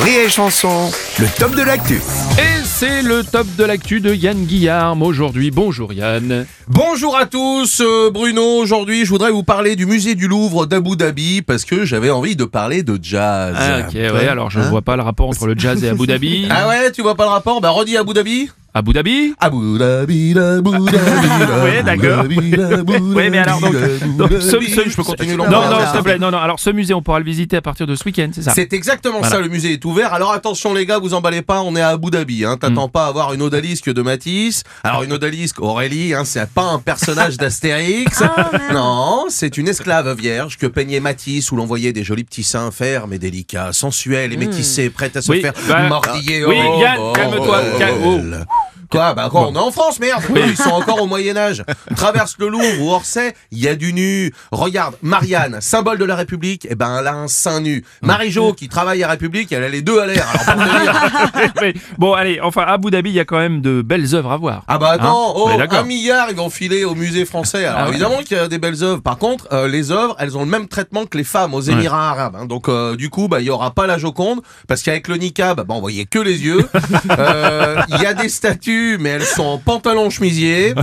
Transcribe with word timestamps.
Rire 0.00 0.20
et 0.26 0.28
Chanson, 0.28 0.90
le 1.18 1.26
top 1.38 1.54
de 1.54 1.62
l'actu. 1.62 1.94
Et 2.38 2.64
c'est 2.64 3.02
le 3.02 3.24
top 3.24 3.46
de 3.56 3.64
l'actu 3.64 4.00
de 4.00 4.14
Yann 4.14 4.44
Guillarme 4.44 5.02
aujourd'hui. 5.02 5.50
Bonjour 5.50 5.92
Yann. 5.92 6.46
Bonjour 6.68 7.16
à 7.16 7.26
tous, 7.26 7.80
euh, 7.80 8.10
Bruno. 8.10 8.42
Aujourd'hui, 8.60 9.04
je 9.04 9.10
voudrais 9.10 9.30
vous 9.30 9.42
parler 9.42 9.76
du 9.76 9.86
musée 9.86 10.14
du 10.14 10.28
Louvre 10.28 10.66
d'Abu 10.66 10.96
Dhabi 10.96 11.42
parce 11.42 11.64
que 11.64 11.84
j'avais 11.84 12.10
envie 12.10 12.36
de 12.36 12.44
parler 12.44 12.82
de 12.82 12.98
jazz. 13.02 13.56
Ah, 13.58 13.80
ok, 13.80 13.94
ouais, 13.94 14.28
alors 14.28 14.50
je 14.50 14.60
ne 14.60 14.64
vois 14.64 14.82
pas 14.82 14.96
le 14.96 15.02
rapport 15.02 15.28
entre 15.28 15.46
le 15.46 15.54
jazz 15.58 15.82
et 15.82 15.88
Abu 15.88 16.06
Dhabi. 16.06 16.46
Ah 16.50 16.68
ouais, 16.68 16.92
tu 16.92 17.02
vois 17.02 17.14
pas 17.14 17.24
le 17.24 17.30
rapport? 17.30 17.60
Bah 17.60 17.70
redis 17.70 17.96
Abu 17.96 18.12
Dhabi. 18.12 18.50
Abu 18.78 18.92
Dhabi 18.92 19.34
Abu 19.40 19.76
Dhabi, 19.78 20.34
Abu 20.38 20.70
Dhabi. 20.70 20.78
Oui, 21.64 21.82
d'accord. 21.84 22.24
Oui, 22.28 23.28
mais 23.30 23.38
alors 23.38 23.60
donc, 23.60 23.72
donc 24.16 24.30
ce, 24.40 24.50
ce- 24.60 24.88
je 24.88 24.94
peux 24.96 25.02
continuer 25.02 25.36
Non, 25.36 25.46
non, 25.48 25.78
s'il 25.90 25.98
te 25.98 26.02
plaît, 26.04 26.18
non, 26.18 26.30
non. 26.30 26.38
Alors 26.38 26.60
ce 26.60 26.70
musée, 26.70 26.94
on 26.94 27.02
pourra 27.02 27.18
le 27.18 27.24
visiter 27.24 27.56
à 27.56 27.60
partir 27.62 27.86
de 27.88 27.96
ce 27.96 28.04
week-end, 28.04 28.30
c'est 28.32 28.42
ça 28.42 28.52
C'est 28.54 28.72
exactement 28.72 29.18
Voilà. 29.18 29.34
ça, 29.36 29.40
le 29.40 29.48
musée 29.48 29.72
est 29.72 29.84
ouvert. 29.84 30.12
Alors 30.14 30.32
attention 30.32 30.72
les 30.74 30.86
gars, 30.86 30.98
vous 30.98 31.12
emballez 31.14 31.42
pas, 31.42 31.60
on 31.62 31.74
est 31.74 31.80
à 31.80 31.88
Abu 31.88 32.10
Dhabi. 32.10 32.44
Hein. 32.44 32.56
T'attends 32.56 32.86
Mm. 32.86 32.90
pas 32.92 33.06
à 33.06 33.08
avoir 33.08 33.32
une 33.32 33.42
odalisque 33.42 33.92
de 33.92 34.00
Matisse. 34.02 34.62
Alors 34.84 35.02
une 35.02 35.12
odalisque, 35.12 35.60
Aurélie, 35.60 36.14
hein, 36.14 36.22
c'est 36.24 36.48
pas 36.48 36.62
un 36.70 36.78
personnage 36.78 37.36
d'Astérix. 37.38 38.22
non, 38.72 39.24
c'est 39.28 39.56
une 39.58 39.66
esclave 39.68 40.14
vierge 40.16 40.56
que 40.56 40.66
peignait 40.68 41.00
Matisse 41.00 41.50
où 41.50 41.56
l'on 41.56 41.66
voyait 41.66 41.92
des 41.92 42.04
jolis 42.04 42.24
petits 42.24 42.44
seins 42.44 42.70
fermes 42.70 43.12
et 43.12 43.18
délicats, 43.18 43.72
sensuels 43.72 44.32
et 44.32 44.36
métissés, 44.36 44.88
prêts 44.90 45.10
à 45.16 45.20
se 45.20 45.28
Mm. 45.32 45.34
Oui, 45.34 45.40
faire 45.42 45.52
bah, 45.68 45.88
mordiller. 45.88 46.44
oui, 46.44 46.56
Oh, 46.58 46.80
Yann, 46.80 46.98
calme-toi, 47.14 47.60
oh, 47.74 47.78
calme- 47.78 47.98
oh. 48.04 48.20
oh. 48.32 48.44
Quoi 48.90 49.14
Bah 49.14 49.28
quoi, 49.30 49.48
on 49.48 49.54
est 49.54 49.58
en 49.58 49.70
France, 49.70 50.00
merde 50.00 50.22
Oui. 50.30 50.40
Ils 50.46 50.56
sont 50.56 50.70
encore 50.70 51.02
au 51.02 51.06
Moyen-Âge. 51.06 51.62
Traverse 51.96 52.36
le 52.38 52.48
Louvre 52.48 52.80
ou 52.80 52.90
Orsay, 52.90 53.34
il 53.50 53.58
y 53.58 53.68
a 53.68 53.74
du 53.76 53.92
nu. 53.92 54.32
Regarde, 54.52 54.94
Marianne, 55.02 55.58
symbole 55.60 55.98
de 55.98 56.04
la 56.04 56.16
République, 56.16 56.66
eh 56.70 56.74
ben 56.74 56.98
elle 57.00 57.06
a 57.06 57.14
un 57.14 57.28
sein 57.28 57.60
nu. 57.60 57.84
Marie-Jo, 58.02 58.52
qui 58.54 58.68
travaille 58.68 59.02
à 59.02 59.08
République, 59.08 59.52
elle 59.52 59.64
a 59.64 59.68
les 59.68 59.82
deux 59.82 59.98
à 60.00 60.06
l'air. 60.06 60.26
Bon, 61.98 62.12
allez, 62.14 62.40
enfin, 62.42 62.62
à 62.62 62.72
Abu 62.74 62.90
Dhabi, 62.90 63.10
il 63.10 63.14
y 63.16 63.20
a 63.20 63.24
quand 63.24 63.38
même 63.38 63.60
de 63.60 63.82
belles 63.82 64.14
œuvres 64.14 64.32
à 64.32 64.36
voir. 64.36 64.62
Ah 64.68 64.78
bah 64.78 64.90
attends, 64.92 65.30
Hein 65.30 65.32
oh, 65.36 65.50
un 65.70 65.82
milliard 65.82 66.28
ils 66.30 66.36
vont 66.36 66.50
filer 66.50 66.84
au 66.84 66.94
musée 66.94 67.24
français. 67.24 67.64
Alors 67.64 67.82
Ah 67.86 67.88
évidemment 67.88 68.18
qu'il 68.18 68.36
y 68.36 68.40
a 68.40 68.48
des 68.48 68.58
belles 68.58 68.82
œuvres. 68.82 69.00
Par 69.02 69.18
contre, 69.18 69.46
euh, 69.52 69.68
les 69.68 69.90
œuvres, 69.90 70.16
elles 70.18 70.36
ont 70.36 70.44
le 70.44 70.50
même 70.50 70.68
traitement 70.68 71.06
que 71.06 71.16
les 71.18 71.24
femmes 71.24 71.54
aux 71.54 71.60
Émirats 71.60 72.10
Arabes. 72.10 72.36
hein. 72.40 72.46
Donc 72.46 72.68
euh, 72.68 72.96
du 72.96 73.10
coup, 73.10 73.28
bah 73.28 73.40
il 73.40 73.46
y 73.46 73.50
aura 73.50 73.72
pas 73.72 73.86
la 73.86 73.98
Joconde 73.98 74.40
parce 74.66 74.82
qu'avec 74.82 75.08
le 75.08 75.16
niqab, 75.16 75.58
bah 75.66 75.74
on 75.76 75.80
voyait 75.80 76.04
que 76.06 76.18
les 76.18 76.44
yeux. 76.44 76.66
Euh, 77.18 77.80
Il 77.88 78.00
y 78.02 78.06
a 78.06 78.14
des 78.14 78.28
statues, 78.28 78.77
mais 78.98 79.10
elles 79.10 79.24
sont 79.24 79.44
en 79.44 79.58
pantalon 79.64 80.10
chemisier. 80.10 80.74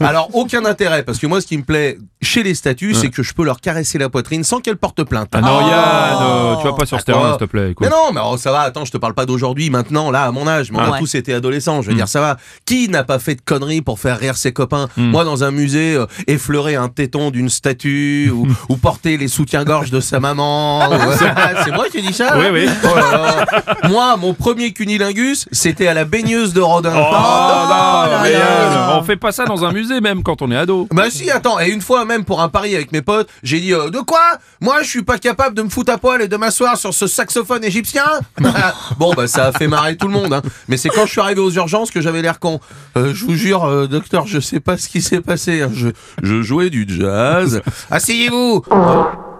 Alors 0.00 0.30
aucun 0.34 0.64
intérêt 0.64 1.02
parce 1.02 1.18
que 1.18 1.26
moi, 1.26 1.40
ce 1.40 1.46
qui 1.46 1.58
me 1.58 1.62
plaît 1.62 1.98
chez 2.22 2.42
les 2.42 2.54
statues, 2.54 2.94
c'est 2.94 3.10
que 3.10 3.22
je 3.22 3.34
peux 3.34 3.44
leur 3.44 3.60
caresser 3.60 3.98
la 3.98 4.08
poitrine 4.08 4.44
sans 4.44 4.60
qu'elles 4.60 4.76
portent 4.76 5.04
plainte. 5.04 5.28
Ah 5.32 5.40
non, 5.40 5.60
Yann, 5.60 6.55
euh, 6.74 6.76
pas 6.76 6.86
sur 6.86 7.00
ce 7.00 7.04
terrain, 7.04 7.30
s'il 7.30 7.38
te 7.38 7.44
plaît. 7.44 7.70
écoute. 7.72 7.86
Mais 7.86 7.90
non, 7.94 8.12
mais 8.12 8.20
oh, 8.24 8.36
ça 8.36 8.52
va, 8.52 8.60
attends, 8.60 8.84
je 8.84 8.92
te 8.92 8.96
parle 8.98 9.14
pas 9.14 9.26
d'aujourd'hui, 9.26 9.70
maintenant, 9.70 10.10
là, 10.10 10.24
à 10.24 10.30
mon 10.32 10.46
âge. 10.46 10.70
Mais 10.70 10.78
on 10.78 10.92
a 10.92 10.98
tous 10.98 11.14
été 11.14 11.32
adolescents, 11.34 11.82
je 11.82 11.88
veux 11.90 11.96
dire, 11.96 12.08
ça 12.08 12.20
va. 12.20 12.36
Qui 12.64 12.88
n'a 12.88 13.04
pas 13.04 13.18
fait 13.18 13.34
de 13.36 13.40
conneries 13.44 13.82
pour 13.82 13.98
faire 13.98 14.18
rire 14.18 14.36
ses 14.36 14.52
copains 14.52 14.88
Hmm. 14.96 15.10
Moi, 15.10 15.24
dans 15.24 15.42
un 15.44 15.50
musée, 15.50 15.94
euh, 15.96 16.06
effleurer 16.26 16.76
un 16.76 16.88
téton 16.88 17.30
d'une 17.30 17.48
statue 17.48 18.30
ou, 18.32 18.46
ou 18.68 18.76
porter 18.76 19.16
les 19.16 19.28
soutiens-gorge 19.28 19.90
de 19.90 20.00
sa 20.00 20.20
maman. 20.20 20.88
ou- 20.90 20.92
c'est 21.64 21.72
moi 21.72 21.86
qui 21.90 22.02
dis 22.02 22.12
ça 22.12 22.36
Oui, 22.38 22.46
oui. 22.52 22.68
Oh 22.84 22.94
là 22.94 23.12
là. 23.12 23.88
Moi, 23.88 24.16
mon 24.16 24.34
premier 24.34 24.72
cunilingus, 24.72 25.46
c'était 25.52 25.88
à 25.88 25.94
la 25.94 26.04
baigneuse 26.04 26.52
de 26.52 26.60
Rodin. 26.60 26.92
Oh, 26.94 26.98
non, 26.98 27.68
là. 27.68 28.30
Yann, 28.30 28.65
on 28.98 29.02
fait 29.02 29.16
pas 29.16 29.32
ça 29.32 29.44
dans 29.44 29.64
un 29.64 29.72
musée, 29.72 30.00
même 30.00 30.22
quand 30.22 30.42
on 30.42 30.50
est 30.50 30.56
ado. 30.56 30.88
Bah 30.92 31.10
si, 31.10 31.30
attends, 31.30 31.58
et 31.60 31.68
une 31.70 31.80
fois 31.80 32.04
même 32.04 32.24
pour 32.24 32.40
un 32.40 32.48
pari 32.48 32.74
avec 32.74 32.92
mes 32.92 33.02
potes, 33.02 33.28
j'ai 33.42 33.60
dit 33.60 33.72
euh, 33.72 33.90
de 33.90 33.98
quoi? 33.98 34.20
Moi, 34.60 34.82
je 34.82 34.88
suis 34.88 35.02
pas 35.02 35.18
capable 35.18 35.54
de 35.56 35.62
me 35.62 35.68
foutre 35.68 35.92
à 35.92 35.98
poil 35.98 36.22
et 36.22 36.28
de 36.28 36.36
m'asseoir 36.36 36.76
sur 36.76 36.92
ce 36.94 37.06
saxophone 37.06 37.64
égyptien? 37.64 38.04
bon, 38.98 39.12
bah 39.14 39.26
ça 39.26 39.46
a 39.46 39.52
fait 39.52 39.68
marrer 39.68 39.96
tout 39.96 40.06
le 40.06 40.12
monde, 40.14 40.32
hein. 40.32 40.42
Mais 40.68 40.76
c'est 40.76 40.88
quand 40.88 41.06
je 41.06 41.12
suis 41.12 41.20
arrivé 41.20 41.40
aux 41.40 41.50
urgences 41.50 41.90
que 41.90 42.00
j'avais 42.00 42.22
l'air 42.22 42.38
con. 42.40 42.60
Euh, 42.96 43.12
je 43.14 43.24
vous 43.24 43.34
jure, 43.34 43.64
euh, 43.64 43.86
docteur, 43.86 44.26
je 44.26 44.40
sais 44.40 44.60
pas 44.60 44.76
ce 44.76 44.88
qui 44.88 45.02
s'est 45.02 45.20
passé. 45.20 45.62
hein. 45.62 45.70
Je, 45.74 45.88
je 46.22 46.42
jouais 46.42 46.70
du 46.70 46.86
jazz. 46.88 47.60
Asseyez-vous. 47.90 48.64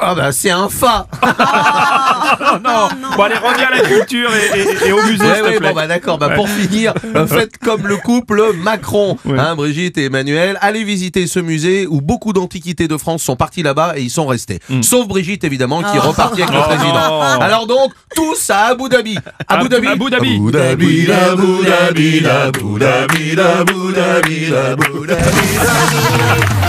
Ah 0.00 0.14
bah 0.14 0.30
c'est 0.32 0.50
un 0.50 0.68
fa. 0.68 1.06
Oh 1.22 2.58
non, 2.62 2.88
Bon, 3.16 3.22
allez, 3.24 3.34
reviens 3.34 3.66
à 3.66 3.76
la 3.76 3.80
culture 3.80 4.30
et, 4.34 4.60
et- 4.60 4.88
et 4.88 4.92
au 4.92 5.02
musée, 5.02 5.24
Ouais, 5.24 5.42
ouais, 5.42 5.60
bon 5.60 5.74
bah 5.74 5.86
d'accord. 5.86 6.18
Bah 6.18 6.30
pour 6.30 6.48
finir, 6.48 6.94
euh, 7.16 7.26
faites 7.26 7.58
comme 7.58 7.86
le 7.86 7.96
couple 7.96 8.52
Macron, 8.62 9.18
Ouais. 9.24 9.38
hein, 9.38 9.56
Brigitte 9.56 9.98
et 9.98 10.04
Emmanuel. 10.04 10.56
Allez 10.60 10.84
visiter 10.84 11.26
ce 11.26 11.40
musée 11.40 11.86
où 11.88 12.00
beaucoup 12.00 12.32
d'antiquités 12.32 12.86
de 12.88 12.96
France 12.96 13.22
sont 13.22 13.36
partis 13.36 13.62
là-bas 13.62 13.94
et 13.96 14.02
ils 14.02 14.10
sont 14.10 14.26
restés. 14.26 14.60
Sauf 14.82 15.08
Brigitte 15.08 15.42
évidemment 15.44 15.82
qui 15.82 15.96
est 15.96 16.00
repartie 16.00 16.42
avec 16.42 16.54
le. 16.54 16.60
Oh, 16.60 16.68
président. 16.68 16.94
non. 16.94 17.40
Alors 17.40 17.66
donc 17.66 17.92
tous 18.14 18.50
à 18.50 18.66
Abu 18.68 18.88
Dhabi. 18.88 19.18
Abu 19.48 19.64
Ab- 19.66 19.68
Dhabi. 19.70 19.88
Abu 19.88 20.10
Dhabi. 20.10 20.34
Abu 20.36 20.50
Dhabi. 20.52 21.10
Abu 21.10 21.64
Dhabi. 21.64 22.26
Abu 22.26 22.78
Dhabi. 22.78 23.36
Abu 23.40 23.92
Dhabi. 23.92 24.54
Abu 24.54 25.06
Dhabi. 25.06 26.67